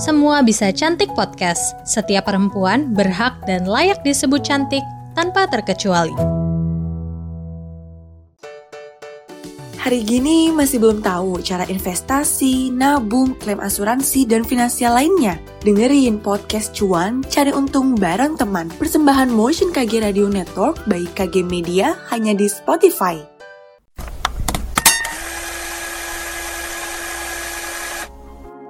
Semua 0.00 0.40
Bisa 0.40 0.72
Cantik 0.72 1.12
Podcast. 1.12 1.76
Setiap 1.84 2.24
perempuan 2.24 2.96
berhak 2.96 3.36
dan 3.44 3.68
layak 3.68 4.00
disebut 4.00 4.40
cantik 4.40 4.80
tanpa 5.12 5.44
terkecuali. 5.44 6.16
Hari 9.76 10.00
gini 10.00 10.56
masih 10.56 10.80
belum 10.80 11.04
tahu 11.04 11.44
cara 11.44 11.68
investasi, 11.68 12.72
nabung, 12.72 13.36
klaim 13.44 13.60
asuransi, 13.60 14.24
dan 14.24 14.40
finansial 14.40 14.96
lainnya? 14.96 15.36
Dengerin 15.68 16.16
podcast 16.16 16.72
Cuan, 16.72 17.20
cari 17.28 17.52
untung 17.52 17.92
bareng 17.92 18.40
teman. 18.40 18.72
Persembahan 18.80 19.28
Motion 19.28 19.68
KG 19.68 20.00
Radio 20.00 20.32
Network 20.32 20.80
by 20.88 21.04
KG 21.12 21.44
Media 21.44 21.92
hanya 22.08 22.32
di 22.32 22.48
Spotify. 22.48 23.39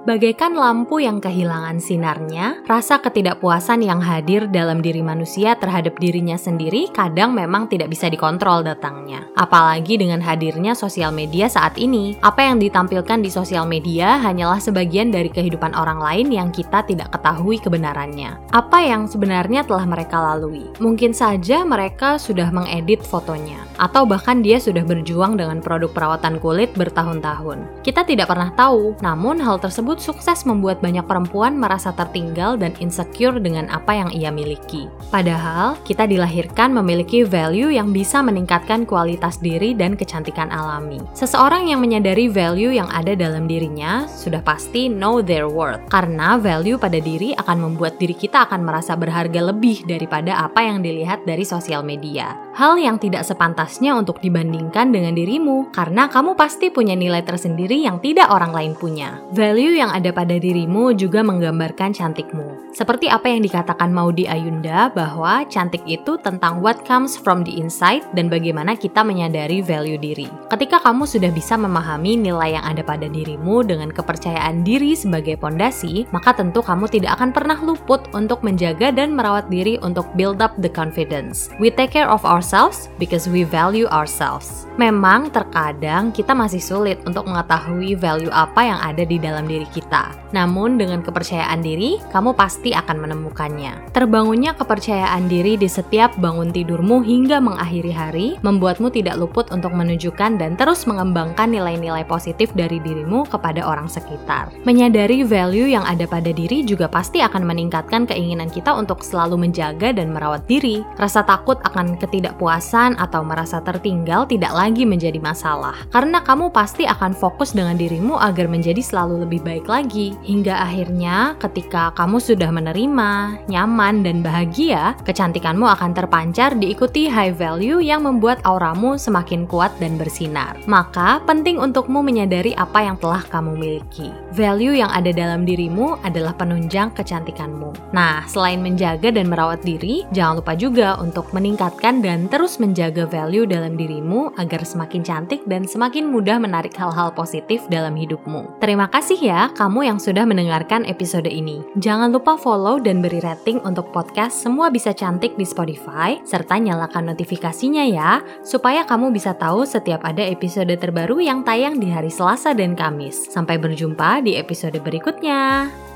Bagaikan 0.01 0.57
lampu 0.57 0.97
yang 0.97 1.21
kehilangan 1.21 1.77
sinarnya, 1.77 2.65
rasa 2.65 2.97
ketidakpuasan 2.97 3.85
yang 3.85 4.01
hadir 4.01 4.49
dalam 4.49 4.81
diri 4.81 5.05
manusia 5.05 5.53
terhadap 5.53 6.01
dirinya 6.01 6.41
sendiri 6.41 6.89
kadang 6.89 7.37
memang 7.37 7.69
tidak 7.69 7.93
bisa 7.93 8.09
dikontrol 8.09 8.65
datangnya. 8.65 9.29
Apalagi 9.37 10.01
dengan 10.01 10.17
hadirnya 10.17 10.73
sosial 10.73 11.13
media 11.13 11.45
saat 11.45 11.77
ini, 11.77 12.17
apa 12.25 12.49
yang 12.49 12.57
ditampilkan 12.57 13.21
di 13.21 13.29
sosial 13.29 13.69
media 13.69 14.17
hanyalah 14.17 14.57
sebagian 14.57 15.13
dari 15.13 15.29
kehidupan 15.29 15.77
orang 15.77 16.01
lain 16.01 16.33
yang 16.33 16.49
kita 16.49 16.81
tidak 16.81 17.13
ketahui 17.13 17.61
kebenarannya. 17.61 18.41
Apa 18.57 18.81
yang 18.81 19.05
sebenarnya 19.05 19.69
telah 19.69 19.85
mereka 19.85 20.17
lalui? 20.17 20.65
Mungkin 20.81 21.13
saja 21.13 21.61
mereka 21.61 22.17
sudah 22.17 22.49
mengedit 22.49 23.05
fotonya, 23.05 23.69
atau 23.77 24.09
bahkan 24.09 24.41
dia 24.41 24.57
sudah 24.57 24.81
berjuang 24.81 25.37
dengan 25.37 25.61
produk 25.61 25.93
perawatan 25.93 26.41
kulit 26.41 26.73
bertahun-tahun. 26.73 27.85
Kita 27.85 28.01
tidak 28.01 28.33
pernah 28.33 28.49
tahu, 28.57 28.97
namun 29.05 29.37
hal 29.37 29.61
tersebut 29.61 29.90
tersebut 29.91 30.15
sukses 30.23 30.47
membuat 30.47 30.79
banyak 30.79 31.03
perempuan 31.03 31.59
merasa 31.59 31.91
tertinggal 31.91 32.55
dan 32.55 32.71
insecure 32.79 33.35
dengan 33.43 33.67
apa 33.67 33.91
yang 33.91 34.09
ia 34.15 34.31
miliki. 34.31 34.87
Padahal, 35.11 35.75
kita 35.83 36.07
dilahirkan 36.07 36.71
memiliki 36.71 37.27
value 37.27 37.75
yang 37.75 37.91
bisa 37.91 38.23
meningkatkan 38.23 38.87
kualitas 38.87 39.35
diri 39.43 39.75
dan 39.75 39.99
kecantikan 39.99 40.47
alami. 40.47 41.03
Seseorang 41.11 41.67
yang 41.67 41.83
menyadari 41.83 42.31
value 42.31 42.71
yang 42.71 42.87
ada 42.87 43.19
dalam 43.19 43.51
dirinya 43.51 44.07
sudah 44.07 44.39
pasti 44.39 44.87
know 44.87 45.19
their 45.19 45.51
worth, 45.51 45.83
karena 45.91 46.39
value 46.39 46.79
pada 46.79 47.03
diri 47.03 47.35
akan 47.35 47.57
membuat 47.59 47.99
diri 47.99 48.15
kita 48.15 48.47
akan 48.47 48.63
merasa 48.63 48.95
berharga 48.95 49.43
lebih 49.43 49.83
daripada 49.83 50.39
apa 50.39 50.63
yang 50.63 50.79
dilihat 50.79 51.27
dari 51.27 51.43
sosial 51.43 51.83
media. 51.83 52.31
Hal 52.55 52.79
yang 52.79 52.95
tidak 52.95 53.27
sepantasnya 53.27 53.91
untuk 53.95 54.23
dibandingkan 54.23 54.95
dengan 54.95 55.15
dirimu, 55.15 55.71
karena 55.75 56.07
kamu 56.07 56.39
pasti 56.39 56.71
punya 56.71 56.95
nilai 56.95 57.23
tersendiri 57.27 57.79
yang 57.83 57.99
tidak 57.99 58.31
orang 58.31 58.55
lain 58.55 58.71
punya. 58.75 59.19
Value 59.35 59.80
yang 59.81 59.89
ada 59.89 60.13
pada 60.13 60.37
dirimu 60.37 60.93
juga 60.93 61.25
menggambarkan 61.25 61.97
cantikmu. 61.97 62.71
Seperti 62.71 63.09
apa 63.09 63.25
yang 63.27 63.41
dikatakan 63.41 63.89
Maudi 63.89 64.29
Ayunda 64.29 64.93
bahwa 64.93 65.41
cantik 65.49 65.81
itu 65.89 66.21
tentang 66.21 66.61
what 66.61 66.85
comes 66.85 67.17
from 67.17 67.41
the 67.41 67.57
inside 67.57 68.05
dan 68.13 68.29
bagaimana 68.29 68.77
kita 68.77 69.01
menyadari 69.01 69.65
value 69.65 69.97
diri. 69.97 70.29
Ketika 70.53 70.77
kamu 70.79 71.09
sudah 71.09 71.33
bisa 71.33 71.57
memahami 71.57 72.15
nilai 72.21 72.61
yang 72.61 72.63
ada 72.63 72.85
pada 72.85 73.09
dirimu 73.09 73.65
dengan 73.65 73.89
kepercayaan 73.89 74.61
diri 74.61 74.93
sebagai 74.93 75.41
pondasi, 75.41 76.05
maka 76.13 76.37
tentu 76.37 76.61
kamu 76.61 76.85
tidak 76.87 77.17
akan 77.17 77.33
pernah 77.33 77.57
luput 77.57 78.05
untuk 78.13 78.45
menjaga 78.45 78.93
dan 78.93 79.17
merawat 79.17 79.49
diri 79.49 79.81
untuk 79.81 80.05
build 80.13 80.39
up 80.45 80.53
the 80.61 80.69
confidence. 80.69 81.49
We 81.57 81.73
take 81.73 81.89
care 81.89 82.07
of 82.07 82.21
ourselves 82.21 82.87
because 83.01 83.25
we 83.25 83.41
value 83.41 83.89
ourselves. 83.89 84.69
Memang 84.77 85.33
terkadang 85.33 86.13
kita 86.13 86.31
masih 86.31 86.61
sulit 86.61 87.01
untuk 87.03 87.27
mengetahui 87.27 87.97
value 87.99 88.31
apa 88.31 88.61
yang 88.63 88.79
ada 88.79 89.03
di 89.03 89.17
dalam 89.17 89.49
diri 89.49 89.67
kita. 89.71 90.11
Namun 90.35 90.75
dengan 90.75 90.99
kepercayaan 90.99 91.63
diri, 91.63 91.97
kamu 92.11 92.35
pasti 92.35 92.75
akan 92.75 93.03
menemukannya. 93.03 93.91
Terbangunnya 93.95 94.55
kepercayaan 94.55 95.31
diri 95.31 95.55
di 95.55 95.71
setiap 95.71 96.15
bangun 96.19 96.51
tidurmu 96.51 97.03
hingga 97.03 97.39
mengakhiri 97.39 97.91
hari, 97.91 98.27
membuatmu 98.43 98.91
tidak 98.91 99.19
luput 99.19 99.47
untuk 99.55 99.71
menunjukkan 99.71 100.37
dan 100.39 100.59
terus 100.59 100.83
mengembangkan 100.87 101.51
nilai-nilai 101.51 102.03
positif 102.03 102.51
dari 102.55 102.83
dirimu 102.83 103.27
kepada 103.27 103.63
orang 103.63 103.87
sekitar. 103.87 104.51
Menyadari 104.67 105.23
value 105.23 105.71
yang 105.71 105.87
ada 105.87 106.03
pada 106.07 106.35
diri 106.35 106.63
juga 106.67 106.91
pasti 106.91 107.23
akan 107.23 107.43
meningkatkan 107.47 108.03
keinginan 108.07 108.51
kita 108.51 108.75
untuk 108.75 109.01
selalu 109.01 109.47
menjaga 109.47 109.95
dan 109.95 110.11
merawat 110.11 110.43
diri. 110.47 110.83
Rasa 110.99 111.23
takut 111.23 111.59
akan 111.63 111.95
ketidakpuasan 111.95 112.99
atau 112.99 113.23
merasa 113.23 113.63
tertinggal 113.63 114.27
tidak 114.27 114.51
lagi 114.51 114.83
menjadi 114.83 115.17
masalah, 115.21 115.75
karena 115.93 116.19
kamu 116.19 116.51
pasti 116.51 116.83
akan 116.87 117.15
fokus 117.15 117.53
dengan 117.55 117.77
dirimu 117.77 118.17
agar 118.19 118.49
menjadi 118.51 118.81
selalu 118.83 119.23
lebih 119.27 119.41
baik 119.45 119.60
baik 119.61 119.69
lagi. 119.69 120.07
Hingga 120.25 120.57
akhirnya 120.57 121.37
ketika 121.37 121.93
kamu 121.93 122.17
sudah 122.17 122.49
menerima, 122.49 123.45
nyaman, 123.45 124.01
dan 124.01 124.25
bahagia, 124.25 124.97
kecantikanmu 125.05 125.69
akan 125.69 125.93
terpancar 125.93 126.57
diikuti 126.57 127.05
high 127.05 127.29
value 127.29 127.77
yang 127.77 128.01
membuat 128.01 128.41
auramu 128.41 128.97
semakin 128.97 129.45
kuat 129.45 129.69
dan 129.77 130.01
bersinar. 130.01 130.57
Maka 130.65 131.21
penting 131.29 131.61
untukmu 131.61 132.01
menyadari 132.01 132.57
apa 132.57 132.81
yang 132.89 132.97
telah 132.97 133.21
kamu 133.29 133.53
miliki. 133.53 134.09
Value 134.33 134.81
yang 134.81 134.89
ada 134.89 135.13
dalam 135.13 135.45
dirimu 135.45 136.01
adalah 136.01 136.33
penunjang 136.33 136.89
kecantikanmu. 136.97 137.93
Nah, 137.93 138.25
selain 138.25 138.65
menjaga 138.65 139.13
dan 139.13 139.29
merawat 139.29 139.61
diri, 139.61 140.09
jangan 140.09 140.41
lupa 140.41 140.57
juga 140.57 140.97
untuk 140.97 141.29
meningkatkan 141.37 142.01
dan 142.01 142.25
terus 142.33 142.57
menjaga 142.57 143.05
value 143.05 143.45
dalam 143.45 143.77
dirimu 143.77 144.33
agar 144.41 144.65
semakin 144.65 145.05
cantik 145.05 145.45
dan 145.45 145.69
semakin 145.69 146.09
mudah 146.09 146.41
menarik 146.41 146.73
hal-hal 146.73 147.13
positif 147.13 147.61
dalam 147.69 147.93
hidupmu. 147.93 148.57
Terima 148.57 148.89
kasih 148.89 149.19
ya 149.21 149.50
kamu 149.53 149.91
yang 149.91 149.99
sudah 149.99 150.23
mendengarkan 150.23 150.87
episode 150.87 151.27
ini. 151.27 151.59
Jangan 151.77 152.09
lupa 152.15 152.39
follow 152.39 152.79
dan 152.79 153.03
beri 153.03 153.19
rating 153.19 153.59
untuk 153.67 153.91
podcast 153.91 154.39
Semua 154.39 154.71
Bisa 154.71 154.95
Cantik 154.95 155.35
di 155.35 155.43
Spotify, 155.43 156.17
serta 156.23 156.55
nyalakan 156.55 157.11
notifikasinya 157.11 157.83
ya, 157.85 158.23
supaya 158.41 158.87
kamu 158.87 159.11
bisa 159.11 159.35
tahu 159.35 159.67
setiap 159.67 160.07
ada 160.07 160.23
episode 160.23 160.71
terbaru 160.71 161.19
yang 161.19 161.43
tayang 161.43 161.77
di 161.77 161.91
hari 161.91 162.09
Selasa 162.09 162.55
dan 162.55 162.73
Kamis. 162.73 163.27
Sampai 163.27 163.59
berjumpa 163.59 164.23
di 164.23 164.39
episode 164.39 164.79
berikutnya. 164.79 165.90